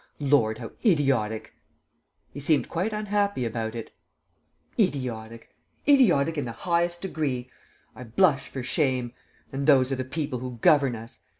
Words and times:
Lord, 0.19 0.57
how 0.57 0.71
idiotic!" 0.83 1.53
He 2.33 2.39
seemed 2.39 2.67
quite 2.67 2.91
unhappy 2.91 3.45
about 3.45 3.75
it: 3.75 3.93
"Idiotic! 4.79 5.49
Idiotic 5.87 6.39
in 6.39 6.45
the 6.45 6.51
highest 6.53 7.03
degree! 7.03 7.51
I 7.95 8.05
blush 8.05 8.47
for 8.47 8.63
shame!... 8.63 9.13
And 9.51 9.67
those 9.67 9.91
are 9.91 9.95
the 9.97 10.03
people 10.03 10.39
who 10.39 10.57
govern 10.63 10.95
us! 10.95 11.19